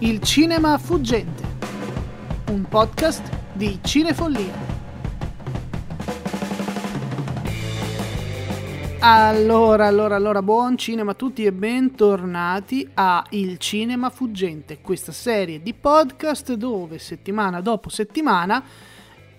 [0.00, 1.42] Il cinema fuggente,
[2.50, 4.54] un podcast di Cinefollia.
[9.00, 15.60] Allora, allora, allora, buon cinema a tutti e bentornati a Il Cinema Fuggente, questa serie
[15.60, 18.62] di podcast dove settimana dopo settimana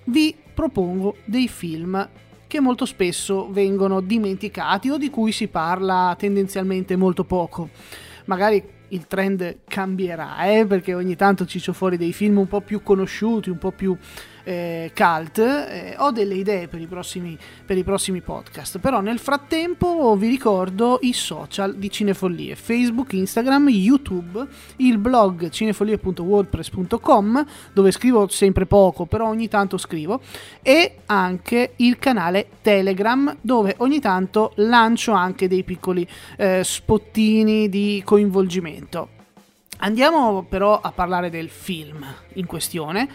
[0.07, 2.05] vi propongo dei film
[2.47, 7.69] che molto spesso vengono dimenticati o di cui si parla tendenzialmente molto poco.
[8.25, 12.61] Magari il trend cambierà, eh, perché ogni tanto ci sono fuori dei film un po'
[12.61, 13.95] più conosciuti, un po' più
[14.43, 19.19] eh, cult, eh, ho delle idee per i, prossimi, per i prossimi podcast, però nel
[19.19, 24.45] frattempo vi ricordo i social di Cinefollie, Facebook, Instagram, YouTube,
[24.77, 30.21] il blog cinefollie.wordpress.com dove scrivo sempre poco, però ogni tanto scrivo,
[30.61, 38.01] e anche il canale Telegram dove ogni tanto lancio anche dei piccoli eh, spottini di
[38.05, 39.17] coinvolgimento.
[39.81, 43.07] Andiamo però a parlare del film in questione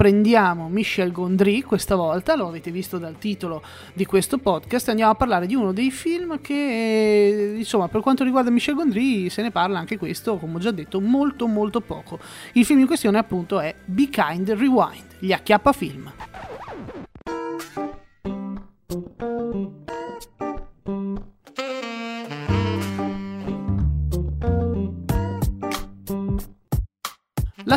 [0.00, 3.62] prendiamo Michel Gondry questa volta, lo avete visto dal titolo
[3.92, 8.48] di questo podcast, andiamo a parlare di uno dei film che, insomma, per quanto riguarda
[8.48, 12.18] Michel Gondry se ne parla anche questo, come ho già detto, molto molto poco.
[12.52, 16.10] Il film in questione appunto è Be Kind Rewind, gli acchiappa film.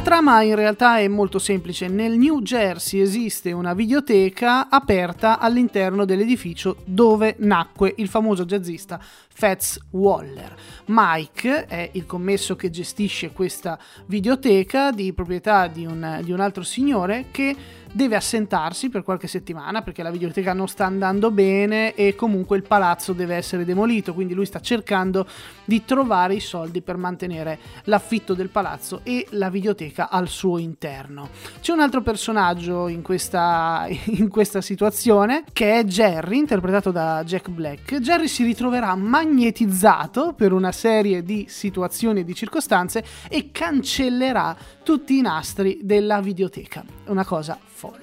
[0.03, 1.87] Trama in realtà è molto semplice.
[1.87, 9.79] Nel New Jersey esiste una videoteca aperta all'interno dell'edificio dove nacque il famoso jazzista Fats
[9.91, 10.55] Waller.
[10.85, 16.63] Mike è il commesso che gestisce questa videoteca di proprietà di un, di un altro
[16.63, 17.55] signore che
[17.93, 22.63] deve assentarsi per qualche settimana perché la videoteca non sta andando bene e comunque il
[22.63, 25.27] palazzo deve essere demolito, quindi lui sta cercando
[25.63, 31.29] di trovare i soldi per mantenere l'affitto del palazzo e la videoteca al suo interno.
[31.61, 37.49] C'è un altro personaggio in questa, in questa situazione che è Jerry, interpretato da Jack
[37.49, 37.99] Black.
[37.99, 45.17] Jerry si ritroverà magnetizzato per una serie di situazioni e di circostanze e cancellerà tutti
[45.17, 46.83] i nastri della videoteca.
[47.07, 48.02] Una cosa folle.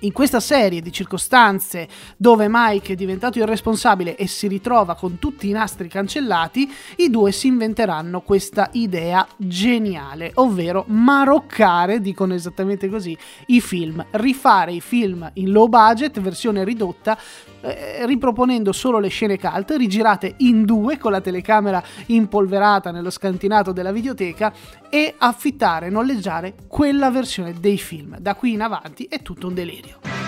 [0.00, 5.18] In questa serie di circostanze dove Mike è diventato il responsabile e si ritrova con
[5.18, 12.90] tutti i nastri cancellati, i due si inventeranno questa idea geniale, ovvero maroccare, dicono esattamente
[12.90, 17.18] così, i film, rifare i film in low budget, versione ridotta,
[17.62, 23.72] eh, riproponendo solo le scene cult, rigirate in due con la telecamera impolverata nello scantinato
[23.72, 24.52] della videoteca
[24.90, 28.18] e affittare, noleggiare quella versione dei film.
[28.18, 29.85] Da qui in avanti è tutto un delirio.
[29.86, 30.25] video.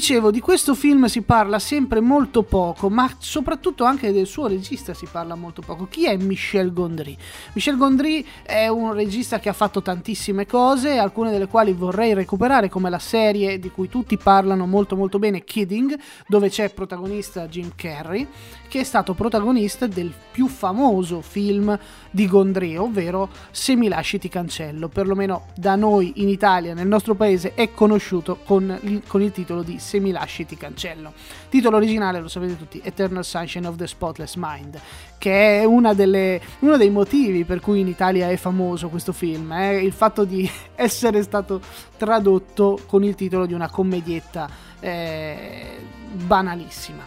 [0.00, 4.94] Dicevo, di questo film si parla sempre molto poco, ma soprattutto anche del suo regista
[4.94, 5.88] si parla molto poco.
[5.90, 7.14] Chi è Michel Gondry?
[7.52, 12.70] Michel Gondry è un regista che ha fatto tantissime cose, alcune delle quali vorrei recuperare,
[12.70, 15.94] come la serie di cui tutti parlano molto molto bene, Kidding,
[16.26, 18.26] dove c'è protagonista Jim Carrey,
[18.68, 21.78] che è stato protagonista del più famoso film
[22.10, 27.14] di Gondry, ovvero Se mi lasci ti cancello, perlomeno da noi in Italia, nel nostro
[27.14, 31.12] paese, è conosciuto con il, con il titolo di Se mi lasci ti cancello.
[31.48, 34.80] Titolo originale, lo sapete tutti, Eternal Sunshine of the Spotless Mind,
[35.18, 39.82] che è delle, uno dei motivi per cui in Italia è famoso questo film, eh?
[39.82, 41.60] il fatto di essere stato
[41.96, 45.78] tradotto con il titolo di una commedietta eh,
[46.12, 47.04] banalissima.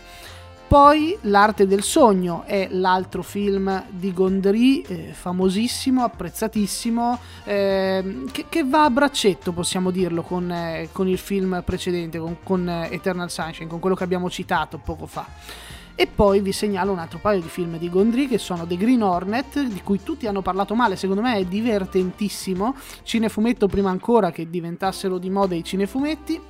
[0.74, 8.64] Poi L'arte del sogno è l'altro film di Gondry, eh, famosissimo, apprezzatissimo, eh, che, che,
[8.64, 13.70] va a braccetto, possiamo dirlo, con, eh, con il film precedente, con, con Eternal Sunshine,
[13.70, 15.28] con quello che abbiamo citato poco fa.
[15.94, 19.04] E poi vi segnalo un altro paio di film di Gondry che sono The Green
[19.04, 24.50] Hornet, di cui tutti hanno parlato male, secondo me è divertentissimo, cinefumetto prima ancora che
[24.50, 26.42] diventassero di moda i cinefumetti,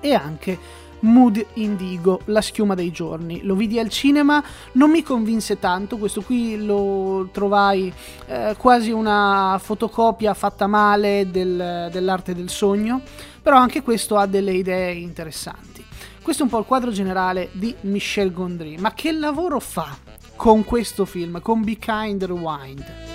[0.00, 0.58] e anche
[1.02, 3.42] Mood Indigo, La schiuma dei giorni.
[3.42, 7.92] Lo vidi al cinema, non mi convinse tanto, questo qui lo trovai
[8.26, 13.00] eh, quasi una fotocopia fatta male del, dell'arte del sogno,
[13.40, 15.84] però anche questo ha delle idee interessanti.
[16.22, 19.96] Questo è un po' il quadro generale di Michel Gondry, ma che lavoro fa
[20.36, 23.11] con questo film, con Be Kind Rewind?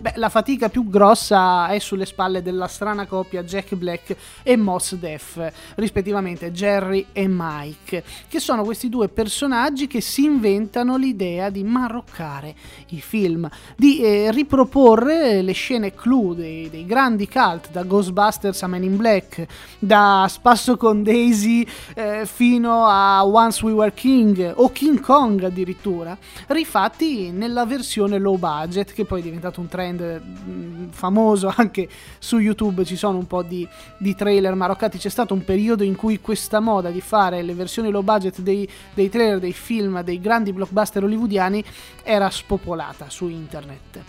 [0.00, 4.94] Beh, la fatica più grossa è sulle spalle della strana coppia Jack Black e Moss
[4.94, 11.62] Def, rispettivamente Jerry e Mike, che sono questi due personaggi che si inventano l'idea di
[11.64, 12.54] marroccare
[12.88, 18.68] i film, di eh, riproporre le scene clou dei, dei, grandi cult, da Ghostbusters a
[18.68, 19.46] Men in Black,
[19.78, 26.16] da Spasso con Daisy eh, fino a Once We Were King o King Kong addirittura,
[26.46, 31.88] rifatti nella versione low budget che poi è diventato un trend mm, famoso anche
[32.18, 33.66] su YouTube, ci sono un po' di,
[33.98, 37.90] di trailer maroccati, c'è stato un periodo in cui questa moda di fare le versioni
[37.90, 41.64] low budget dei, dei trailer, dei film, dei grandi blockbuster hollywoodiani
[42.02, 44.02] era spopolata su internet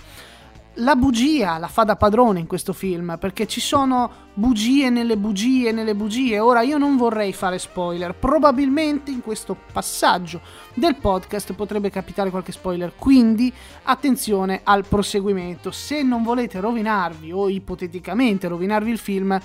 [0.75, 5.71] la bugia la fa da padrone in questo film perché ci sono bugie nelle bugie
[5.71, 6.39] nelle bugie.
[6.39, 10.41] Ora io non vorrei fare spoiler, probabilmente in questo passaggio
[10.73, 13.51] del podcast potrebbe capitare qualche spoiler, quindi
[13.83, 15.71] attenzione al proseguimento.
[15.71, 19.37] Se non volete rovinarvi o ipoteticamente rovinarvi il film,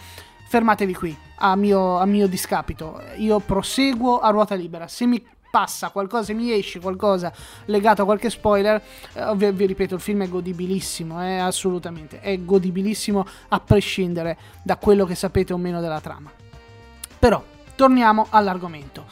[0.49, 3.01] fermatevi qui a mio, a mio discapito.
[3.17, 4.87] Io proseguo a ruota libera.
[4.87, 5.23] Se mi
[5.57, 7.33] passa qualcosa, mi esce qualcosa
[7.65, 8.83] legato a qualche spoiler,
[9.15, 14.77] eh, vi, vi, ripeto, il film è godibilissimo, eh, assolutamente, è godibilissimo a prescindere da
[14.77, 16.31] quello che sapete o meno della trama.
[17.19, 17.43] Però,
[17.75, 19.07] torniamo all'argomento.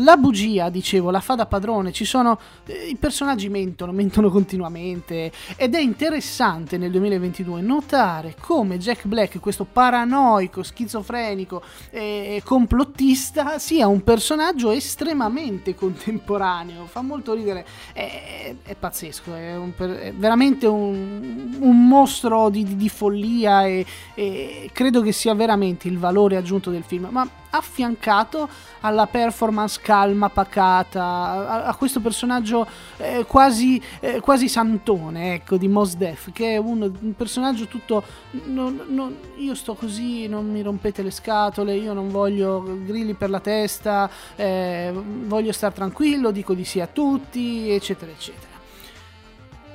[0.00, 5.32] La bugia, dicevo, la fa da padrone, ci sono eh, i personaggi mentono, mentono continuamente
[5.56, 13.88] ed è interessante nel 2022 notare come Jack Black, questo paranoico, schizofrenico e complottista, sia
[13.88, 21.56] un personaggio estremamente contemporaneo, fa molto ridere, è, è pazzesco, è, un, è veramente un,
[21.58, 23.84] un mostro di, di, di follia e,
[24.14, 28.48] e credo che sia veramente il valore aggiunto del film, ma affiancato
[28.80, 32.66] alla performance calma, pacata, a, a questo personaggio
[32.96, 38.02] eh, quasi, eh, quasi, santone, ecco, di Mos Def, che è un, un personaggio tutto...
[38.30, 43.30] Non, non, io sto così, non mi rompete le scatole, io non voglio grilli per
[43.30, 48.47] la testa, eh, voglio stare tranquillo, dico di sì a tutti, eccetera, eccetera.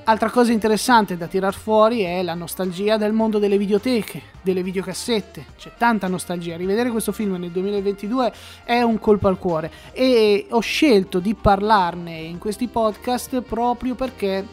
[0.06, 5.46] Altra cosa interessante da tirar fuori è la nostalgia del mondo delle videoteche, delle videocassette.
[5.58, 6.58] C'è tanta nostalgia.
[6.58, 8.34] Rivedere questo film nel 2022
[8.66, 14.46] è un colpo al cuore e ho scelto di parlarne in questi podcast proprio perché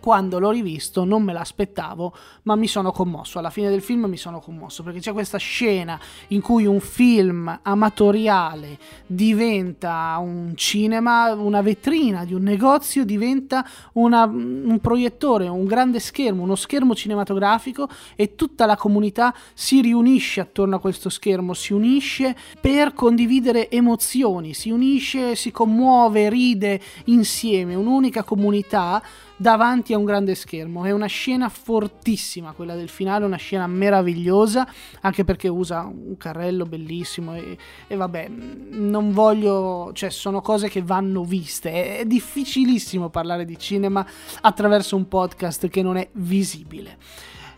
[0.00, 3.38] quando l'ho rivisto non me l'aspettavo, ma mi sono commosso.
[3.38, 5.98] Alla fine del film mi sono commosso perché c'è questa scena
[6.28, 14.24] in cui un film amatoriale diventa un cinema, una vetrina di un negozio, diventa una,
[14.24, 20.76] un proiettore, un grande schermo, uno schermo cinematografico e tutta la comunità si riunisce attorno
[20.76, 28.22] a questo schermo, si unisce per condividere emozioni, si unisce, si commuove, ride insieme, un'unica
[28.22, 29.02] comunità
[29.40, 30.84] davanti a un grande schermo.
[30.84, 34.68] È una scena fortissima quella del finale, una scena meravigliosa,
[35.00, 37.56] anche perché usa un carrello bellissimo e,
[37.86, 41.70] e vabbè, non voglio, cioè sono cose che vanno viste.
[41.70, 44.06] È, è difficilissimo parlare di cinema
[44.42, 46.98] attraverso un podcast che non è visibile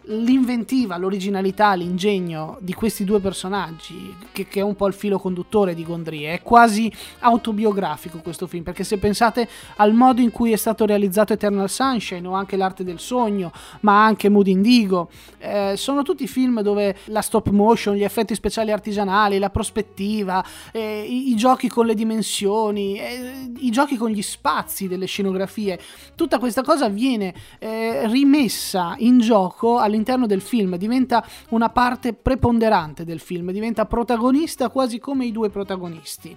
[0.06, 5.74] l'inventiva, l'originalità, l'ingegno di questi due personaggi, che, che, è un po' il filo conduttore
[5.74, 10.56] di Gondry, è quasi autobiografico questo film, perché se pensate al modo in cui è
[10.56, 15.08] stato realizzato Eternal Sunshine o anche L'arte del sogno, ma anche Mood Indigo,
[15.38, 21.04] eh, sono tutti film dove la stop motion, gli effetti speciali artigianali, la prospettiva, eh,
[21.06, 25.78] i, i, giochi con le dimensioni, eh, i giochi con gli spazi delle scenografie,
[26.14, 33.04] tutta questa cosa viene eh, rimessa in gioco all'interno del film, diventa una parte preponderante
[33.04, 36.36] del film, diventa protagonista quasi come i due protagonisti.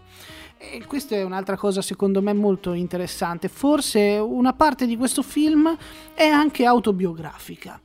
[0.57, 3.47] E questa è un'altra cosa secondo me molto interessante.
[3.47, 5.75] Forse una parte di questo film
[6.13, 7.79] è anche autobiografica.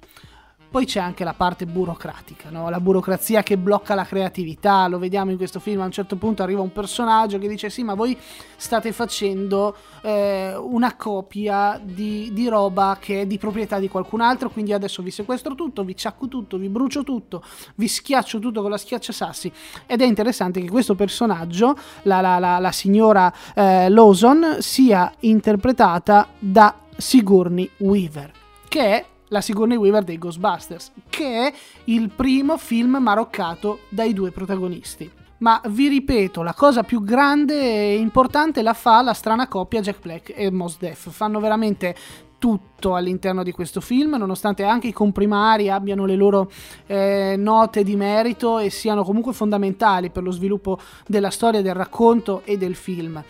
[0.70, 2.70] Poi c'è anche la parte burocratica, no?
[2.70, 6.44] la burocrazia che blocca la creatività, lo vediamo in questo film, a un certo punto
[6.44, 8.16] arriva un personaggio che dice sì ma voi
[8.54, 14.48] state facendo eh, una copia di, di, roba che è di proprietà di qualcun altro,
[14.48, 17.42] quindi adesso vi sequestro tutto, vi ciacco tutto, vi brucio tutto,
[17.74, 19.52] vi schiaccio tutto con la schiacciasassi
[19.86, 26.28] ed è interessante che questo personaggio, la, la, la, la signora eh, Lawson, sia interpretata
[26.38, 28.30] da Sigourney Weaver,
[28.68, 31.52] che è la Sigourney Weaver dei Ghostbusters, che è
[31.84, 35.10] il primo film maroccato dai due protagonisti.
[35.38, 40.00] Ma vi ripeto, la cosa più grande e importante la fa la strana coppia Jack
[40.02, 41.10] Black e Mos Def.
[41.10, 41.96] Fanno veramente
[42.38, 46.50] tutto all'interno di questo film, nonostante anche i comprimari abbiano le loro
[46.86, 52.42] eh, note di merito e siano comunque fondamentali per lo sviluppo della storia, del racconto
[52.44, 53.22] e del film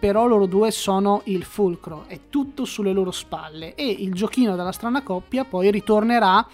[0.00, 4.72] però loro due sono il fulcro, è tutto sulle loro spalle e il giochino della
[4.72, 6.44] strana coppia poi ritornerà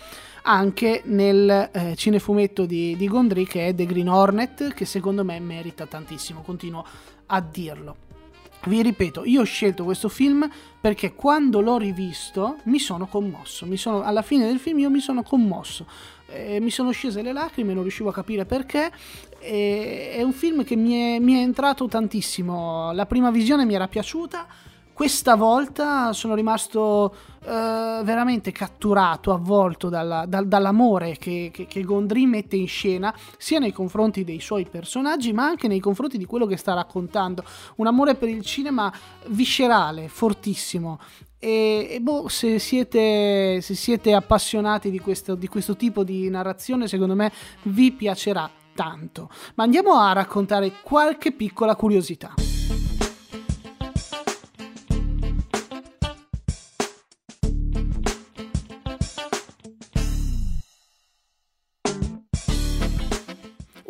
[0.43, 5.39] anche nel eh, cinefumetto di, di Gondry che è The Green Hornet che secondo me
[5.41, 6.85] merita tantissimo, continuo
[7.27, 8.06] a dirlo.
[8.67, 10.49] Vi ripeto, io ho scelto questo film
[10.81, 14.99] perché quando l'ho rivisto mi sono commosso, mi sono, alla fine del film io mi
[14.99, 15.87] sono commosso,
[16.27, 18.91] eh, mi sono scese le lacrime, non riuscivo a capire perché,
[19.39, 23.75] eh, è un film che mi è, mi è entrato tantissimo, la prima visione mi
[23.75, 24.49] era piaciuta,
[24.97, 32.25] questa volta sono rimasto eh, veramente catturato, avvolto dalla, dal, dall'amore che, che, che, Gondry
[32.25, 36.47] mette in scena, sia nei confronti dei suoi personaggi, ma anche nei confronti di quello
[36.47, 37.45] che sta raccontando.
[37.77, 38.91] Un amore per il cinema
[39.27, 40.99] viscerale, fortissimo.
[41.39, 46.89] E, e boh, se siete, se siete appassionati di questo, di questo tipo di narrazione,
[46.89, 47.31] secondo me
[47.65, 49.29] vi piacerà tanto.
[49.57, 52.46] Ma andiamo a raccontare qualche piccola curiosità.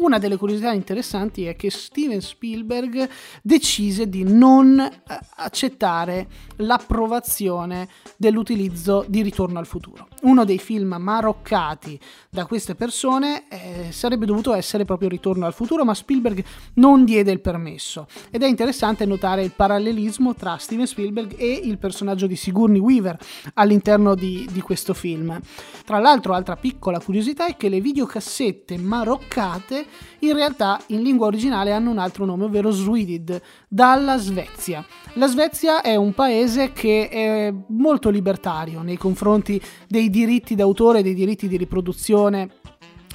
[0.06, 3.08] Una delle curiosità interessanti è che Steven Spielberg
[3.42, 4.92] decise di non eh,
[5.36, 10.06] accettare l'approvazione dell'utilizzo di Ritorno al futuro.
[10.22, 11.98] Uno dei film maroccati
[12.30, 16.44] da queste persone eh, sarebbe dovuto essere proprio Ritorno al futuro, ma Spielberg
[16.74, 18.06] non diede il permesso.
[18.30, 23.18] Ed è interessante notare il parallelismo tra Steven Spielberg e il personaggio di Sigourney Weaver
[23.54, 25.38] all'interno di, di questo film.
[25.84, 29.86] Tra l'altro, altra piccola curiosità è che le videocassette maroccate
[30.20, 34.84] in realtà in lingua originale hanno un altro nome, ovvero Swedid, dalla Svezia.
[35.14, 41.14] La Svezia è un paese che è molto libertario nei confronti dei diritti d'autore dei
[41.14, 42.50] diritti di riproduzione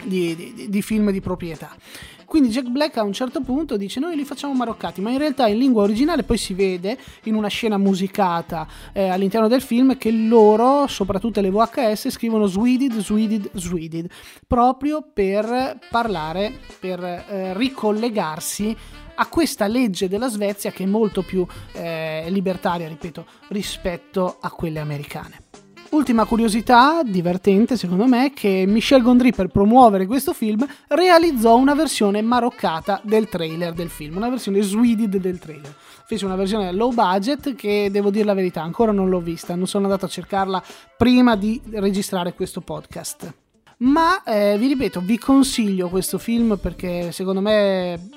[0.04, 1.76] di, di, di film di proprietà.
[2.32, 5.48] Quindi Jack Black a un certo punto dice noi li facciamo maroccati, ma in realtà
[5.48, 10.12] in lingua originale poi si vede in una scena musicata eh, all'interno del film che
[10.12, 14.10] loro, soprattutto le VHS, scrivono Swedid, Swedid, Swedid,
[14.48, 18.74] proprio per parlare, per eh, ricollegarsi
[19.16, 24.80] a questa legge della Svezia che è molto più eh, libertaria, ripeto, rispetto a quelle
[24.80, 25.51] americane.
[25.92, 31.76] Ultima curiosità divertente secondo me è che Michel Gondry per promuovere questo film realizzò una
[31.76, 35.76] versione maroccata del trailer del film, una versione swedid del trailer.
[36.06, 39.68] Fece una versione low budget che devo dire la verità ancora non l'ho vista, non
[39.68, 40.64] sono andato a cercarla
[40.96, 43.34] prima di registrare questo podcast.
[43.80, 48.10] Ma eh, vi ripeto, vi consiglio questo film perché secondo me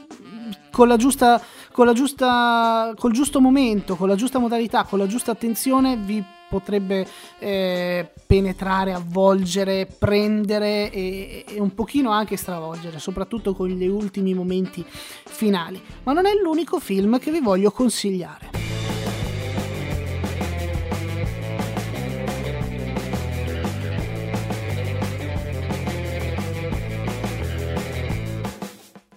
[0.70, 5.08] con la giusta, con la giusta, col giusto momento, con la giusta modalità, con la
[5.08, 7.06] giusta attenzione vi potrebbe
[7.38, 14.84] eh, penetrare, avvolgere, prendere e, e, un pochino anche stravolgere, soprattutto con gli ultimi momenti
[14.86, 15.80] finali.
[16.02, 18.50] Ma non è l'unico film che vi voglio consigliare.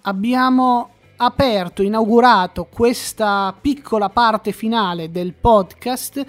[0.02, 6.24] Abbiamo aperto, inaugurato questa piccola parte finale del podcast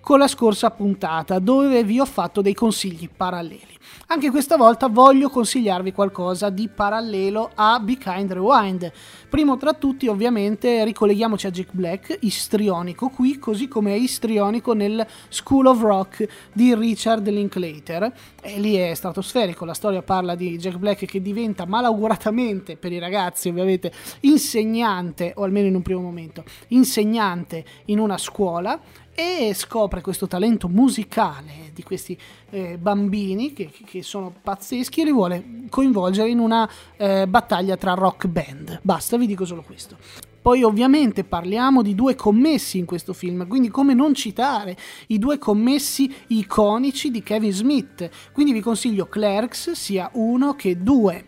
[0.00, 3.78] con la scorsa puntata dove vi ho fatto dei consigli paralleli.
[4.08, 8.90] Anche questa volta voglio consigliarvi qualcosa di parallelo a Be Kind Rewind.
[9.28, 15.06] Primo tra tutti, ovviamente, ricolleghiamoci a Jack Black, istrionico qui, così come è istrionico nel
[15.28, 18.12] School of Rock di Richard Linklater.
[18.42, 22.98] E lì è stratosferico, la storia parla di Jack Black che diventa malauguratamente, per i
[22.98, 28.80] ragazzi ovviamente, insegnante, o almeno in un primo momento, insegnante in una scuola
[29.20, 35.12] e scopre questo talento musicale di questi eh, bambini che, che, sono pazzeschi e li
[35.12, 38.80] vuole coinvolgere in una eh, battaglia tra rock band.
[38.80, 39.98] Basta, vi dico solo questo.
[40.40, 44.74] Poi ovviamente parliamo di due commessi in questo film, quindi come non citare
[45.08, 48.08] i due commessi iconici di Kevin Smith.
[48.32, 51.26] Quindi vi consiglio Clerks sia uno che due.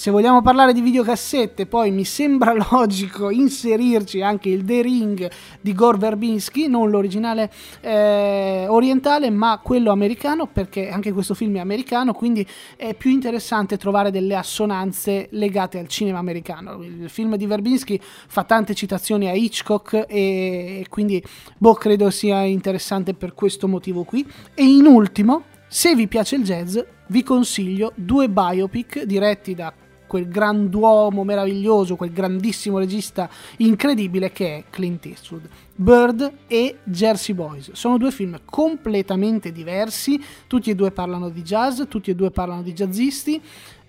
[0.00, 5.30] Se vogliamo parlare di videocassette, poi mi sembra logico inserirci anche il The Ring
[5.60, 7.52] di Gore Verbinski, non l'originale
[7.82, 13.76] eh, orientale, ma quello americano, perché anche questo film è americano, quindi è più interessante
[13.76, 16.82] trovare delle assonanze legate al cinema americano.
[16.82, 21.22] Il film di Verbinski fa tante citazioni a Hitchcock e quindi
[21.58, 24.26] boh, credo sia interessante per questo motivo qui.
[24.54, 26.78] E in ultimo, se vi piace il jazz,
[27.08, 29.70] vi consiglio due biopic diretti da
[30.10, 35.48] quel grand'uomo meraviglioso, quel grandissimo regista incredibile che è Clint Eastwood.
[35.72, 41.82] Bird e Jersey Boys sono due film completamente diversi, tutti e due parlano di jazz,
[41.88, 43.40] tutti e due parlano di jazzisti.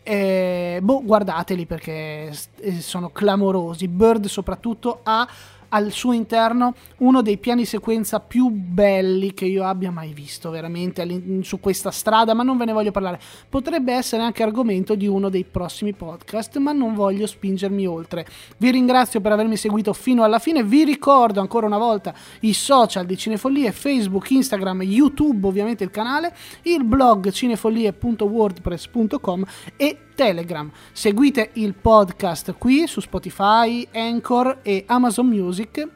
[0.04, 2.32] Eh, boh, guardateli perché
[2.78, 3.88] sono clamorosi.
[3.88, 5.28] Bird soprattutto ha
[5.74, 11.40] al suo interno uno dei piani sequenza più belli che io abbia mai visto veramente
[11.42, 13.20] su questa strada, ma non ve ne voglio parlare.
[13.48, 18.26] Potrebbe essere anche argomento di uno dei prossimi podcast, ma non voglio spingermi oltre.
[18.58, 23.06] Vi ringrazio per avermi seguito fino alla fine, vi ricordo ancora una volta i social
[23.06, 29.46] di Cinefollie, Facebook, Instagram, YouTube, ovviamente il canale, il blog cinefollie.wordpress.com
[29.78, 30.70] e Telegram.
[30.92, 35.88] Seguite il podcast qui su Spotify, Anchor e Amazon Music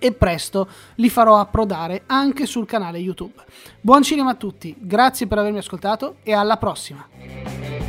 [0.00, 3.40] e presto li farò approdare anche sul canale YouTube.
[3.80, 7.81] Buon cinema a tutti, grazie per avermi ascoltato e alla prossima!